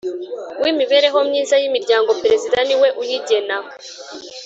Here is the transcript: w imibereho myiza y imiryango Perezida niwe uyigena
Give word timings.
w 0.63 0.65
imibereho 0.71 1.19
myiza 1.29 1.55
y 1.61 1.65
imiryango 1.69 2.11
Perezida 2.21 2.57
niwe 2.67 2.87
uyigena 3.01 3.55